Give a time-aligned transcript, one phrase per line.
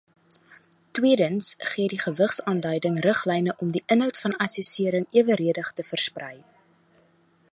[0.99, 6.35] Tweedens gee die gewigsaanduiding riglyne om die inhoud van assessering eweredig te versprei.